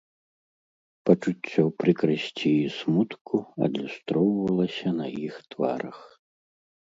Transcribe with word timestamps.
Пачуццё 1.07 1.65
прыкрасці 1.81 2.47
і 2.63 2.69
смутку 2.77 3.37
адлюстроўвалася 3.67 4.89
на 5.03 5.07
іх 5.27 5.35
тварах. 5.55 5.97